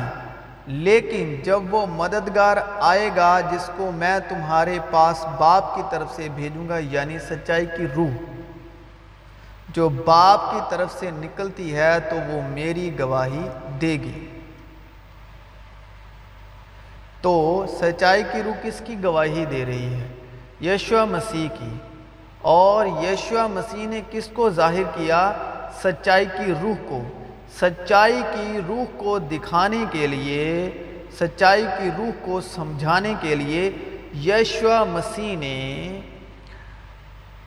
لیکن 0.66 1.40
جب 1.42 1.74
وہ 1.74 1.86
مددگار 1.86 2.56
آئے 2.80 3.10
گا، 3.16 3.40
جس 3.40 3.70
کو 3.76 3.90
میں 3.94 4.18
تمہارے 4.28 4.78
پاس 4.90 5.26
باپ 5.38 5.76
کی 5.76 5.82
طرف 5.90 6.16
سے 6.16 6.28
بھیجوں 6.34 6.68
گا 6.68 6.78
یعنی 6.78 7.18
سچائی 7.18 7.66
کی 7.66 7.86
روح 7.96 8.29
جو 9.72 9.88
باپ 9.88 10.50
کی 10.50 10.60
طرف 10.70 11.00
سے 11.00 11.10
نکلتی 11.10 11.76
ہے 11.76 12.00
تو 12.00 12.16
وہ 12.16 12.48
میری 12.48 12.98
گواہی 12.98 13.48
دے 13.80 13.92
گی۔ 13.92 14.26
تو 17.20 17.64
سچائی 17.80 18.22
کی 18.32 18.42
روح 18.42 18.52
کس 18.62 18.82
کی 18.86 18.96
گواہی 19.04 19.44
دے 19.44 19.66
رہی 19.66 19.94
ہے؟ 19.94 20.08
یشوا 20.64 21.04
مسیح 21.04 21.48
کی۔ 21.58 21.74
اور 22.42 22.86
یشوا 22.86 23.46
مسیح 23.46 23.86
نے 23.86 24.00
کس 24.10 24.26
کو 24.26 24.50
ظاہر 24.50 24.82
کیا؟ 24.82 25.32
سچائی 25.82 26.26
کی 26.26 26.52
روح 26.62 26.74
کو۔ 26.88 27.02
سچائی 27.60 28.22
کی 28.32 28.58
روح 28.68 28.84
کو 28.96 29.18
دکھانے 29.18 29.84
کے 29.90 30.06
لیے، 30.06 30.70
سچائی 31.18 31.64
کی 31.78 31.88
روح 31.98 32.10
کو 32.22 32.40
سمجھانے 32.40 33.14
کے 33.20 33.34
لیے 33.34 33.70
یشوا 34.14 34.84
مسیح 34.84 35.36
نے 35.36 36.00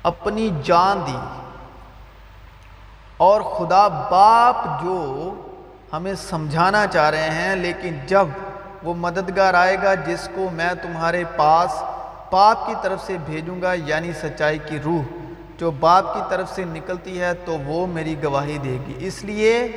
اپنی 0.03 0.49
جان 0.63 0.99
دی۔ 1.07 1.42
اور 3.17 3.41
خدا 3.41 3.87
باپ 3.87 4.83
جو 4.83 5.33
ہمیں 5.93 6.13
سمجھانا 6.13 6.87
چاہ 6.87 7.09
رہے 7.09 7.29
ہیں، 7.29 7.55
لیکن 7.55 7.97
جب 8.07 8.27
وہ 8.83 8.93
مددگار 8.97 9.53
آئے 9.53 9.77
گا، 9.83 9.93
جس 9.93 10.29
کو 10.35 10.49
میں 10.51 10.73
تمہارے 10.81 11.23
پاس 11.35 11.83
باپ 12.31 12.67
کی 12.67 12.73
طرف 12.81 13.05
سے 13.05 13.17
بھیجوں 13.25 13.61
گا 13.61 13.73
یعنی 13.73 14.13
سچائی 14.13 14.59
کی 14.65 14.79
روح 14.85 15.01
جو 15.57 15.71
باپ 15.71 16.13
کی 16.13 16.19
طرف 16.29 16.55
سے 16.55 16.63
نکلتی 16.65 17.21
ہے، 17.21 17.33
تو 17.33 17.57
وہ 17.65 17.87
میری 17.87 18.23
گواہی 18.23 18.57
دے 18.57 18.77
گی۔ 18.87 18.93
اس 18.97 19.23
لیے 19.23 19.67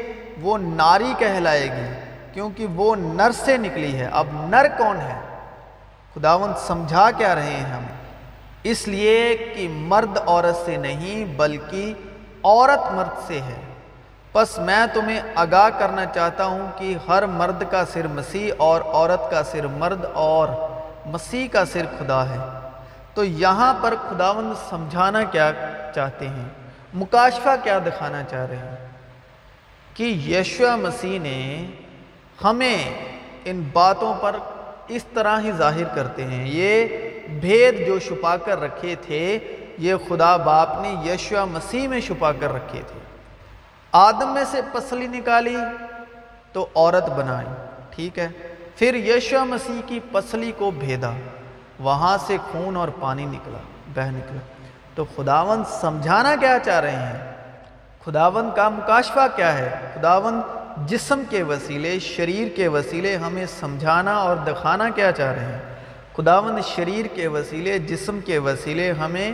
وہ 0.40 0.58
ناری 0.58 1.14
کہلائے 1.18 1.64
گی، 1.64 1.86
کیونکہ 2.32 2.66
وہ 2.66 2.96
نر 2.96 3.30
سے 3.44 3.56
نکلی 3.56 3.98
ہے۔ 3.98 4.08
اب 4.12 4.26
نر 4.32 4.66
کون 4.78 4.96
ہے؟ 4.96 5.20
خداون 6.14 6.52
سمجھا 6.66 7.10
کیا 7.10 7.34
رہے 7.34 7.50
ہیں 7.50 7.64
ہم۔ 7.64 7.82
اس 8.62 8.88
لیے 8.88 9.36
کہ 9.56 9.68
مرد 9.70 10.18
عورت 10.26 10.66
سے 10.66 10.76
نہیں، 10.76 11.24
بلکہ 11.24 11.94
عورت 12.46 12.92
مرد 12.92 13.26
سے 13.26 13.40
ہے۔ 13.40 13.60
بس 14.32 14.58
میں 14.58 14.86
تمہیں 14.94 15.20
آگاہ 15.34 15.68
کرنا 15.78 16.06
چاہتا 16.06 16.44
ہوں 16.44 16.66
کہ 16.76 16.96
ہر 17.08 17.26
مرد 17.26 17.62
کا 17.70 17.84
سر 17.92 18.06
مسیح 18.06 18.52
اور 18.56 18.80
عورت 18.80 19.30
کا 19.30 19.42
سر 19.42 19.66
مرد 19.66 20.04
اور 20.14 20.48
مسیح 21.06 21.48
کا 21.48 21.64
سر 21.64 21.82
خدا 21.98 22.28
ہے۔ 22.28 22.68
تو 23.14 23.24
یہاں 23.24 23.74
پر 23.82 23.94
خداوند 24.08 24.52
سمجھانا 24.70 25.22
کیا 25.22 25.52
چاہتے 25.94 26.28
ہیں، 26.28 26.48
مکاشفہ 26.94 27.48
کیا 27.62 27.78
دکھانا 27.78 28.22
چاہ 28.30 28.46
رہے 28.46 28.56
ہیں؟ 28.56 28.88
کہ 29.94 30.02
یشوا 30.02 30.76
مسیح 30.76 31.18
نے 31.20 31.66
ہمیں 32.44 32.78
ان 33.44 33.68
باتوں 33.72 34.14
پر 34.20 34.36
اس 34.88 35.04
طرح 35.14 35.40
ہی 35.40 35.52
ظاہر 35.52 35.84
کرتے 35.94 36.24
ہیں۔ 36.24 36.48
یہ 36.48 36.86
بھید 37.28 37.86
جو 37.86 37.98
چھپا 37.98 38.36
کر 38.36 38.60
رکھے 38.60 38.94
تھے 38.94 39.38
یہ 39.78 39.94
خدا 40.08 40.36
باپ 40.36 40.68
نے 40.80 41.10
یشوا 41.10 41.44
مسیح 41.44 41.88
میں 41.88 42.00
چھپا 42.00 42.32
کر 42.32 42.52
رکھے 42.52 42.82
تھے۔ 42.86 42.98
آدم 43.92 44.34
میں 44.34 44.44
سے 44.50 44.60
پسلی 44.72 45.06
نکالی 45.06 45.56
تو 46.52 46.66
عورت 46.74 47.08
بنائی، 47.08 47.46
ٹھیک 47.90 48.18
ہے۔ 48.18 48.28
پھر 48.76 48.94
یشوا 48.94 49.44
مسیح 49.44 49.80
کی 49.86 50.00
پسلی 50.12 50.52
کو 50.58 50.70
بھیدا، 50.70 51.10
وہاں 51.80 52.18
سے 52.26 52.36
خون 52.52 52.76
اور 52.76 52.88
پانی 53.00 53.24
نکلا 53.24 53.58
بہ 53.94 54.10
نکلا۔ 54.10 54.40
تو 54.94 55.04
خداون 55.16 55.62
سمجھانا 55.80 56.34
کیا 56.40 56.58
چاہ 56.64 56.80
رہے 56.80 56.96
ہیں؟ 56.96 57.32
خداون 58.04 58.50
کا 58.56 58.68
مکاشفہ 58.68 59.26
کیا 59.36 59.58
ہے؟ 59.58 59.92
خداون 59.94 60.40
جسم 60.86 61.22
کے 61.30 61.42
وسیلے، 61.42 61.98
شریر 61.98 62.56
کے 62.56 62.68
وسیلے 62.68 63.16
ہمیں 63.16 63.46
سمجھانا 63.46 64.16
اور 64.16 64.36
دکھانا 64.36 64.88
کیا 64.88 65.12
چاہ 65.12 65.32
رہے 65.32 65.44
ہیں؟ 65.44 65.58
خداون 66.16 66.62
شریر 66.62 67.06
کے 67.06 67.28
وسیلے، 67.28 67.78
جسم 67.78 68.20
کے 68.20 68.38
وسیلے 68.38 68.92
ہمیں 68.92 69.32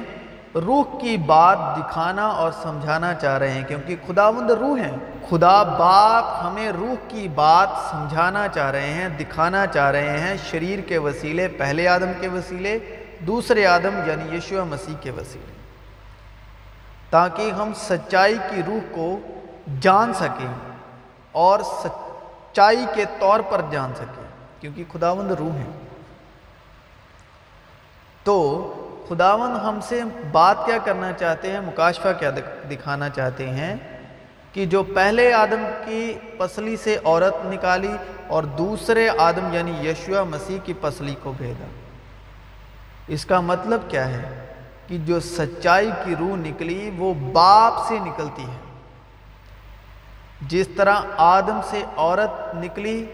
روح 0.55 1.01
کی 1.01 1.17
بات 1.17 1.59
دکھانا 1.77 2.27
اور 2.27 2.53
سمجھانا 2.63 3.15
چاہ 3.15 3.39
رہے 3.39 3.51
ہیں، 3.51 3.65
کیونکہ 3.69 3.97
خداوند 4.07 4.51
روح 4.51 4.79
ہیں۔ 4.79 4.97
خدا 5.29 5.63
باپ 5.63 6.47
ہمیں 6.47 6.73
روح 6.73 6.95
کی 7.09 7.29
بات 7.29 7.69
سمجھانا 7.91 8.49
چاہ 8.49 8.71
رہے 8.71 8.93
ہیں، 8.93 9.09
دکھانا 9.09 9.67
چاہ 9.67 9.91
رہے 9.91 10.21
ہیں 10.21 10.35
شریر 10.51 10.81
کے 10.81 10.99
وسیلے، 10.99 11.49
پہلے 11.49 11.89
آدم 11.89 12.13
کے 12.21 12.29
وسیلے، 12.29 12.79
دوسرے 13.27 13.67
آدم 13.67 14.01
یعنی 14.07 14.37
یشو 14.37 14.65
مسیح 14.65 14.95
کے 15.01 15.11
وسیلے۔ 15.11 15.53
تاکہ 17.11 17.51
ہم 17.51 17.73
سچائی 17.77 18.39
کی 18.51 18.63
روح 18.67 18.95
کو 18.95 19.19
جان 19.81 20.15
سکیں 20.15 20.55
اور 21.33 21.61
سچائی 21.61 22.87
کے 22.95 23.05
طور 23.19 23.41
پر 23.41 23.61
جان 23.71 23.93
سکیں، 23.95 24.25
کیونکہ 24.61 24.85
خداوند 24.93 25.31
روح 25.31 25.53
ہیں۔ 25.53 25.73
تو 28.25 28.73
خداون 29.13 29.53
ہم 29.53 29.79
سے 29.83 30.01
بات 30.33 30.57
کیا 30.67 30.79
کرنا 30.79 31.13
چاہتے 31.13 31.53
ہیں، 31.53 31.61
مکاشفہ 31.61 32.09
کیا 32.19 32.31
دکھانا 32.71 33.09
چاہتے 33.09 33.51
ہیں 33.51 33.77
کہ 34.53 34.67
جو 34.67 34.83
پہلے 34.83 35.33
آدم 35.33 35.71
کی 35.85 36.15
پسلی 36.39 36.77
سے 36.77 36.99
عورت 37.05 37.47
نکالی 37.47 37.93
اور 38.27 38.43
دوسرے 38.43 39.09
آدم 39.19 39.55
یعنی 39.55 39.89
یشوا 39.89 40.23
مسیح 40.23 40.59
کی 40.65 40.73
پسلی 40.81 41.15
کو 41.23 41.33
بھیجا۔ 41.37 41.65
اس 43.09 43.27
کا 43.27 43.41
مطلب 43.41 43.81
کیا 43.89 44.09
ہے؟ 44.09 44.47
کہ 44.89 44.99
جو 44.99 45.21
سچائی 45.21 45.91
کی 46.05 46.15
روح 46.19 46.37
نکلی، 46.37 46.91
وہ 46.99 47.15
باپ 47.15 47.89
سے 47.89 47.99
نکلتی 47.99 48.43
ہے۔ 48.43 48.79
جس 50.41 50.69
طرح 50.77 50.95
آدم 51.17 51.61
سے 51.71 51.83
عورت 51.97 52.55
نکلی 52.55 53.07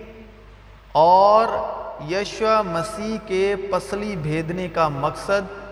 اور 0.93 1.47
یشوا 2.13 2.63
مسیح 2.63 3.19
کے 3.27 3.57
پسلی 3.71 4.17
بھیدنے 4.17 4.69
کا 4.69 4.89
مقصد 4.89 5.68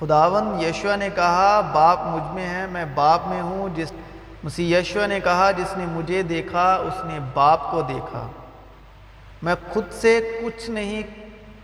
خداون 0.00 0.60
یشوا 0.60 0.96
نے 0.96 1.08
کہا، 1.14 1.60
باپ 1.60 1.98
مجھ 2.02 2.34
میں 2.34 2.48
ہے، 2.48 2.66
میں 2.66 2.84
باپ 2.94 3.20
میں 3.26 3.42
ہوں۔ 3.42 3.68
جس 3.76 3.92
مسیح 4.44 4.78
یشوا 4.78 5.06
نے 5.06 5.20
کہا، 5.20 5.50
جس 5.50 5.76
نے 5.76 5.86
مجھے 5.86 6.22
دیکھا، 6.22 6.74
اس 6.74 7.04
نے 7.04 7.18
باپ 7.34 7.70
کو 7.70 7.82
دیکھا۔ 7.82 8.26
میں 9.42 9.54
خود 9.72 9.84
سے 9.92 10.40
کچھ 10.44 10.70
نہیں 10.70 11.02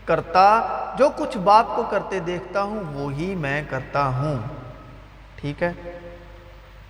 کرتا، 0.04 0.60
جو 0.98 1.08
کچھ 1.16 1.38
باپ 1.38 1.66
کو 1.76 1.82
کرتے 1.90 2.20
دیکھتا 2.20 2.62
ہوں، 2.62 2.82
وہی 2.94 3.34
میں 3.34 3.62
کرتا 3.70 4.06
ہوں۔ 4.06 4.36
ٹھیک 5.36 5.62
ہے؟ 5.62 5.72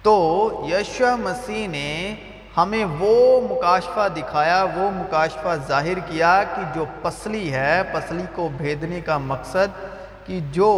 تو 0.03 0.49
یشوا 0.71 1.17
مسیح 1.17 1.69
نے 1.69 2.15
ہمیں 2.57 2.85
وہ 2.99 3.41
مکاشفہ 3.41 4.09
دکھایا، 4.17 4.67
وہ 4.75 4.91
مکاشفہ 4.91 5.57
ظاہر 5.69 5.99
کیا 5.99 6.45
کہ 6.57 6.63
جو 6.75 6.85
پسلی 7.03 7.53
ہے، 7.53 7.83
پسلی 7.93 8.23
کو 8.35 8.49
بھیدنے 8.57 9.01
کا 9.01 9.19
مقصد 9.19 9.92
کہ 10.27 10.39
جو 10.53 10.71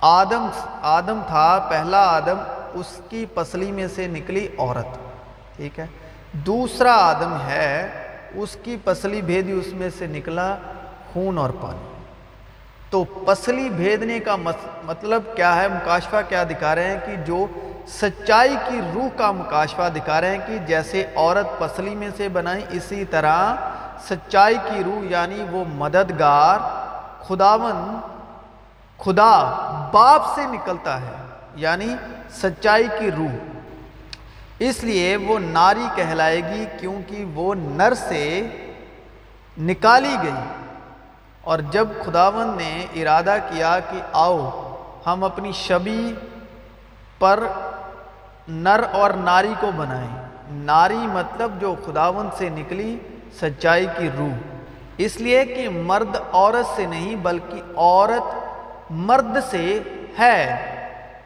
آدم 0.00 0.46
آدم 0.82 1.20
تھا، 1.26 1.66
پہلا 1.68 2.02
آدم، 2.08 2.38
اس 2.74 3.00
کی 3.08 3.24
پسلی 3.34 3.70
میں 3.72 3.86
سے 3.94 4.06
نکلی 4.06 4.46
عورت، 4.58 4.96
ٹھیک 5.56 5.78
ہے؟ 5.78 5.86
دوسرا 6.46 6.92
آدم 6.92 7.36
ہے، 7.46 7.88
اس 8.34 8.56
کی 8.62 8.76
پسلی 8.84 9.20
بھیدی 9.22 9.52
اس 9.52 9.72
میں 9.72 9.88
سے 9.98 10.06
نکلا 10.06 10.54
خون 11.12 11.38
اور 11.38 11.50
پانی۔ 11.60 11.86
تو 12.90 13.04
پسلی 13.04 13.68
بھیدنے 13.68 14.18
کا 14.20 14.36
مطلب 14.84 15.22
کیا 15.36 15.54
ہے؟ 15.56 15.68
مکاشفہ 15.68 16.16
کیا 16.28 16.44
دکھا 16.50 16.74
رہے 16.74 16.90
ہیں 16.90 16.98
کہ 17.06 17.16
جو 17.24 17.46
سچائی 17.88 18.56
کی 18.68 18.80
روح 18.94 19.08
کا 19.16 19.30
مکاشفہ 19.32 19.88
دکھا 19.96 20.20
رہے 20.20 20.30
ہیں 20.30 20.46
کہ 20.46 20.58
جیسے 20.66 21.04
عورت 21.16 21.58
پسلی 21.58 21.94
میں 21.94 22.08
سے 22.16 22.28
بنائی، 22.28 22.64
اسی 22.70 23.04
طرح 23.04 23.54
سچائی 24.08 24.56
کی 24.64 24.84
روح 24.84 25.04
یعنی 25.10 25.44
وہ 25.50 25.64
مددگار 25.74 26.58
خداون، 27.28 28.00
خدا 28.98 29.38
باپ 29.92 30.34
سے 30.34 30.46
نکلتا 30.46 31.00
ہے 31.00 31.16
یعنی 31.54 31.94
سچائی 32.30 32.88
کی 32.98 33.10
روح۔ 33.10 33.32
اس 34.58 34.84
لیے 34.84 35.16
وہ 35.16 35.38
ناری 35.38 35.86
کہلائے 35.94 36.54
گی 36.54 36.64
کیونکہ 36.80 37.24
وہ 37.24 37.54
نر 37.54 37.92
سے 37.94 38.48
نکالی 39.58 40.16
گئی۔ 40.22 40.64
اور 41.40 41.58
جب 41.58 41.88
خداون 42.04 42.56
نے 42.56 42.86
ارادہ 42.94 43.36
کیا 43.50 43.78
کہ 43.90 44.00
آؤ، 44.12 44.72
ہم 45.06 45.24
اپنی 45.24 45.52
شبی 45.52 46.14
پر 47.18 47.44
نر 48.48 48.80
اور 48.92 49.10
ناری 49.10 49.54
کو 49.60 49.70
بنائیں۔ 49.76 50.28
ناری 50.50 50.96
مطلب 50.96 51.60
جو 51.60 51.74
خداون 51.86 52.28
سے 52.38 52.48
نکلی، 52.48 52.98
سچائی 53.40 53.86
کی 53.98 54.10
روح۔ 54.18 54.57
اس 54.98 55.16
لیے 55.16 55.44
کہ 55.44 55.68
مرد 55.68 56.16
عورت 56.32 56.76
سے 56.76 56.86
نہیں 56.86 57.16
بلکہ 57.16 57.62
عورت 57.76 58.34
مرد 58.90 59.36
سے 59.50 59.78
ہے۔ 60.18 60.64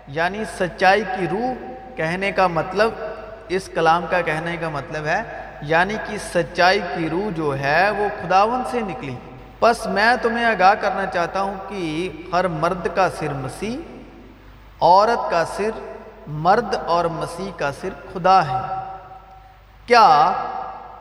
یعنی 0.06 0.44
سچائی 0.58 1.02
کی 1.18 1.26
روح 1.28 1.72
کہنے 1.96 2.32
کا 2.32 2.46
مطلب 2.46 2.90
اس 3.48 3.70
کلام 3.74 4.04
کا 4.10 4.20
کہنے 4.20 4.56
کا 4.56 4.68
مطلب 4.68 5.06
ہے 5.06 5.22
یعنی 5.62 5.94
کہ 6.08 6.18
سچائی 6.34 6.80
کی 6.96 7.10
روح 7.10 7.30
جو 7.36 7.58
ہے 7.58 7.90
وہ 7.90 8.08
خداون 8.22 8.62
سے 8.70 8.80
نکلی۔ 8.80 9.14
بس 9.60 9.86
میں 9.86 10.14
تمہیں 10.22 10.44
آگاہ 10.44 10.74
کرنا 10.74 11.06
چاہتا 11.06 11.42
ہوں 11.42 11.54
کہ 11.68 12.12
ہر 12.32 12.48
مرد 12.48 12.86
کا 12.94 13.08
سر 13.10 13.32
مسیح، 13.32 13.76
عورت 14.80 15.30
کا 15.30 15.44
سر 15.44 15.70
مرد 16.26 16.74
اور 16.86 17.04
مسیح 17.04 17.50
کا 17.56 17.70
سر 17.80 17.88
خدا 18.12 18.46
ہے۔ 18.46 18.84
کیا 19.86 20.32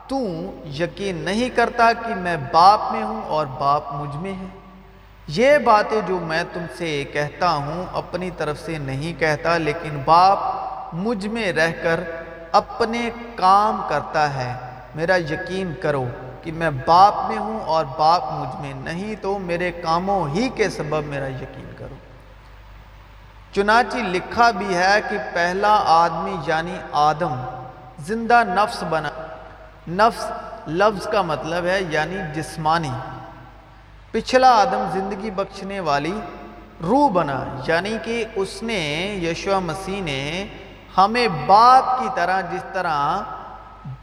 تو 0.08 0.18
یقین 0.64 1.16
نہیں 1.16 1.56
کرتا 1.56 1.92
کہ 1.92 2.14
میں 2.14 2.36
باپ 2.52 2.80
میں 2.92 3.02
ہوں 3.02 3.22
اور 3.28 3.46
باپ 3.46 3.82
مجھ 3.92 4.16
میں 4.16 4.32
ہے۔ 4.32 4.46
یہ 5.26 5.58
باتیں 5.58 6.00
جو 6.06 6.18
میں 6.18 6.44
تم 6.52 6.64
سے 6.78 7.04
کہتا 7.12 7.52
ہوں 7.54 7.84
اپنی 7.92 8.30
طرف 8.30 8.60
سے 8.60 8.78
نہیں 8.78 9.20
کہتا، 9.20 9.58
لیکن 9.58 10.02
باپ 10.04 10.38
مجھ 10.92 11.26
میں 11.26 11.52
رہ 11.52 11.70
کر 11.82 12.00
اپنے 12.52 13.10
کام 13.34 13.82
کرتا 13.88 14.34
ہے۔ 14.34 14.54
میرا 14.94 15.16
یقین 15.16 15.72
کرو 15.82 16.04
کہ 16.42 16.52
میں 16.52 16.70
باپ 16.86 17.14
میں 17.28 17.38
ہوں 17.38 17.60
اور 17.60 17.84
باپ 17.98 18.22
مجھ 18.32 18.60
میں 18.60 18.74
نہیں، 18.74 19.14
تو 19.22 19.38
میرے 19.38 19.72
کاموں 19.72 20.28
ہی 20.28 20.48
کے 20.48 20.68
سبب 20.68 21.04
میرا 21.04 21.28
یقین 21.28 21.72
کرو۔ 21.78 21.94
چنانچہ 23.52 23.96
لکھا 23.96 24.50
بھی 24.50 24.74
ہے 24.74 25.00
کہ 25.10 25.18
پہلا 25.34 25.82
آدمی 25.86 26.36
یعنی 26.46 26.76
آدم 26.92 27.34
زندہ 27.98 28.42
نفس 28.46 28.84
بنا۔ 28.90 29.10
نفس، 29.88 30.24
لفظ 30.68 31.06
کا 31.06 31.22
مطلب 31.22 31.64
ہے 31.66 31.80
یعنی 31.90 32.16
جسمانی۔ 32.34 32.90
پچھلا 34.10 34.50
آدم 34.50 34.84
زندگی 34.92 35.30
بخشنے 35.30 35.80
والی 35.80 36.12
روح 36.82 37.08
بنا 37.10 37.44
یعنی 37.66 37.96
کہ 38.02 38.24
اس 38.34 38.62
نے 38.62 38.80
یشوا 39.22 39.58
مسیح 39.58 40.02
نے 40.02 40.46
ہمیں 40.96 41.28
باپ 41.46 41.98
کی 41.98 42.08
طرح 42.14 42.40
جس 42.40 42.64
طرح 42.72 43.22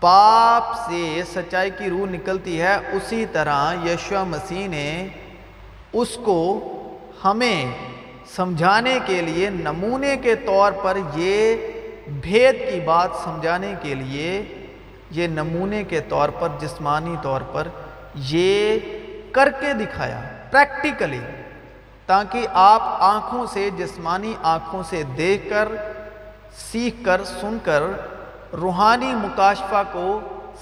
باپ 0.01 0.75
سے 0.89 1.21
سچائی 1.33 1.69
کی 1.77 1.89
روح 1.89 2.09
نکلتی 2.09 2.61
ہے، 2.61 2.75
اسی 2.93 3.25
طرح 3.25 3.73
یشوا 3.85 4.23
مسیح 4.23 4.67
نے 4.67 5.07
اس 5.93 6.17
کو 6.23 6.39
ہمیں 7.25 7.65
سمجھانے 8.35 8.99
کے 9.05 9.21
لیے، 9.21 9.49
نمونے 9.49 10.17
کے 10.17 10.35
طور 10.35 10.71
پر 10.71 10.97
یہ 11.15 11.55
بھید 12.21 12.55
کی 12.71 12.79
بات 12.79 13.09
سمجھانے 13.23 13.73
کے 13.81 13.95
لیے 13.95 14.43
یہ 15.11 15.27
نمونے 15.27 15.83
کے 15.83 15.99
طور 16.01 16.29
پر، 16.29 16.47
جسمانی 16.59 17.15
طور 17.21 17.41
پر 17.51 17.67
یہ 18.15 18.79
کر 19.31 19.49
کے 19.59 19.73
دکھایا 19.73 20.21
پریکٹیکلی 20.51 21.19
تاکہ 22.05 22.47
آپ 22.53 22.81
آنکھوں 22.83 23.45
سے، 23.45 23.69
جسمانی 23.77 24.33
آنکھوں 24.43 24.83
سے 24.83 25.03
دیکھ 25.17 25.49
کر، 25.49 25.67
سیکھ 26.71 27.05
کر، 27.05 27.23
سن 27.23 27.57
کر 27.63 27.83
روحانی 28.53 29.13
مکاشفہ 29.13 29.83
کو 29.91 30.19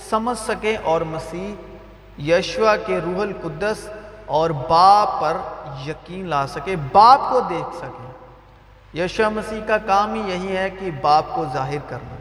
سمجھ 0.10 0.38
سکیں 0.38 0.78
اور 0.84 1.02
مسیح 1.02 1.54
یشوا 2.22 2.76
کے 2.76 3.00
روح 3.06 3.22
القدس 3.22 3.90
اور 4.26 4.50
باپ 4.50 5.22
پر 5.22 5.38
یقین 5.88 6.28
لا 6.28 6.48
سکے 6.48 6.76
باپ 6.92 7.32
کو 7.32 7.40
دیکھ 7.40 7.76
سکیں۔ 7.76 8.08
یشوا 8.98 9.30
مسیح 9.30 9.62
کا 9.68 9.78
کام 9.78 10.14
ہی 10.14 10.32
یہی 10.32 10.58
ہے 10.58 10.70
کہ 10.70 10.92
باپ 11.02 11.26
کو 11.36 11.46
ظاہر 11.54 11.78
کرنا۔ 11.90 12.17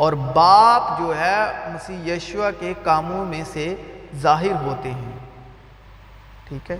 اور 0.00 0.12
باپ 0.12 0.98
جو 0.98 1.18
ہے 1.18 1.44
مسیح 1.66 2.12
یشوا 2.12 2.50
کے 2.50 2.74
کاموں 2.82 3.24
میں 3.24 3.44
سے 3.52 3.74
ظاہر 4.16 4.62
ہوتے 4.62 4.90
ہیں۔ 4.90 5.18
ٹھیک 6.48 6.70
ہے؟ 6.70 6.76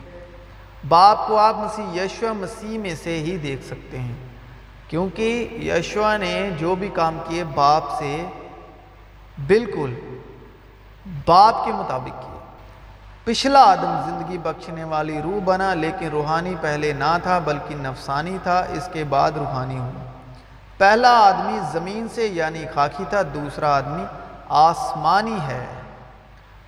باپ 0.89 1.27
کو 1.27 1.37
آپ 1.37 1.57
مسیح 1.57 2.03
یشوا 2.03 2.33
مسیح 2.33 2.79
میں 2.79 2.95
سے 3.03 3.19
ہی 3.19 3.39
دیکھ 3.39 3.65
سکتے 3.65 3.99
ہیں۔ 3.99 4.15
کیونکہ 4.89 5.49
یشوا 5.63 6.17
نے 6.17 6.51
جو 6.59 6.75
بھی 6.75 6.89
کام 6.89 7.19
کیے 7.29 7.45
باپ 7.45 7.99
سے 7.99 8.27
بالکل 9.47 9.95
باپ 11.27 11.65
کے 11.65 11.73
مطابق 11.73 12.23
کیے۔ 12.23 12.39
پچھلا 13.25 13.61
آدم 13.61 14.11
زندگی 14.11 14.39
بخشنے 14.39 14.85
والی 14.85 15.23
روح 15.23 15.41
بنا 15.45 15.75
لیکن 15.75 16.09
روحانی 16.09 16.55
پہلے 16.61 16.93
نہ 16.93 17.17
تھا 17.23 17.39
بلکہ 17.39 17.75
نفسانی 17.75 18.39
تھا، 18.43 18.59
اس 18.59 18.89
کے 18.93 19.05
بعد 19.05 19.31
روحانی 19.31 19.79
ہوا 19.79 20.10
پہلا 20.81 21.11
آدمی 21.11 21.59
زمین 21.73 22.07
سے 22.15 22.27
یعنی 22.27 22.65
خاکی 22.75 23.05
تھا، 23.09 23.23
دوسرا 23.35 23.77
آدمی 23.77 24.05
آسمانی 24.49 25.37
ہے۔ 25.49 25.65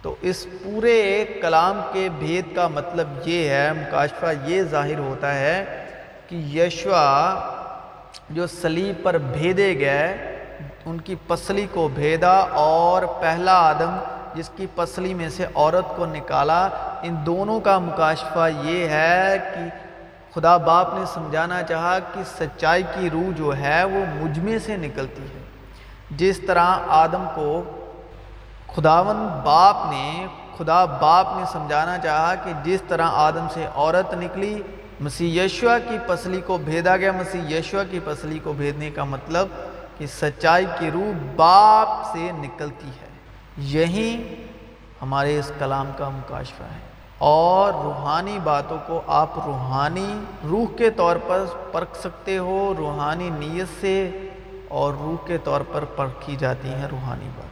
تو 0.03 0.15
اس 0.21 0.47
پورے 0.65 1.25
کلام 1.43 1.81
کے 1.93 2.09
بھید 2.19 2.55
کا 2.57 2.69
مطلب 2.69 3.09
یہ 3.25 3.49
ہے، 3.49 3.73
مکاشفہ 3.73 4.27
یہ 4.45 4.63
ظاہر 4.63 4.99
ہوتا 4.99 5.35
ہے 5.35 5.87
کہ 6.29 6.37
یشوا 6.37 7.39
جو 8.31 8.47
سلیب 8.47 9.03
پر 9.03 9.19
بھیدے 9.19 9.79
گئے، 9.79 10.07
ان 10.85 11.01
کی 11.01 11.15
پسلی 11.27 11.67
کو 11.73 11.89
بھیدا 11.89 12.37
اور 12.53 13.03
پہلا 13.21 13.53
آدم 13.53 13.97
جس 14.35 14.51
کی 14.57 14.67
پسلی 14.75 15.15
میں 15.15 15.29
سے 15.29 15.47
عورت 15.55 15.97
کو 15.97 16.07
نکالا۔ 16.07 16.69
ان 17.03 17.17
دونوں 17.27 17.61
کا 17.61 17.79
مکاشفہ 17.79 18.49
یہ 18.63 18.89
ہے 18.89 19.39
کہ 19.55 19.82
خدا 20.35 20.57
باپ 20.57 20.95
نے 20.95 21.05
سمجھانا 21.07 21.63
چاہا 21.63 21.99
کہ 21.99 22.21
سچائی 22.39 22.83
کی 22.83 23.11
روح 23.11 23.33
جو 23.37 23.57
ہے 23.57 23.85
وہ 23.85 24.05
مجھ 24.15 24.39
میں 24.39 24.59
سے 24.59 24.77
نکلتی 24.77 25.23
ہے۔ 25.23 25.43
جس 26.11 26.41
طرح 26.47 26.77
آدم 26.89 27.25
کو 27.35 27.65
خداون 28.77 29.41
باپ 29.45 29.77
نے، 29.93 30.27
خدا 30.59 30.85
باپ 30.85 31.27
نے 31.37 31.43
سمجھانا 31.53 31.99
چاہا 31.99 32.35
کہ 32.35 32.53
جس 32.65 32.83
طرح 32.89 33.07
آدم 33.13 33.47
سے 33.55 33.67
عورت 33.75 34.15
نکلی، 34.15 34.63
مسیح 35.01 35.43
یشوا 35.43 35.79
کی 35.79 35.99
پسلی 36.07 36.41
کو 36.41 36.59
بھیدا 36.59 36.97
گیا۔ 36.97 37.13
مسیح 37.13 37.59
یشوا 37.59 37.85
کی 37.85 37.99
پسلی 38.05 38.39
کو 38.39 38.53
بھیدنے 38.53 38.91
کا 38.91 39.05
مطلب 39.05 39.49
کہ 39.99 40.07
سچائی 40.07 40.67
کی 40.79 40.91
روح 40.91 41.13
باپ 41.37 42.13
سے 42.13 42.31
نکلتی 42.33 42.89
ہے۔ 42.89 43.09
یہی 43.57 44.35
ہمارے 45.03 45.39
اس 45.39 45.53
کلام 45.59 45.91
کا 45.99 46.09
مکاشفہ 46.09 46.63
ہے۔ 46.63 46.92
اور 47.25 47.73
روحانی 47.73 48.39
باتوں 48.45 48.79
کو 48.87 49.01
آپ 49.07 49.31
روحانی 49.47 50.15
روح 50.51 50.67
کے 50.77 50.91
طور 50.91 51.17
پر 51.27 51.45
پرکھ 51.73 51.97
سکتے 51.99 52.39
ہو، 52.39 52.75
روحانی 52.79 53.31
نیت 53.31 53.81
سے 53.81 54.11
اور 54.69 54.95
روح 55.01 55.27
کے 55.27 55.39
طور 55.39 55.61
پر 55.73 55.85
پرکھی 55.85 56.37
جاتی 56.37 56.69
ہیں 56.69 56.87
روحانی 56.91 57.29
باتیں۔ 57.37 57.52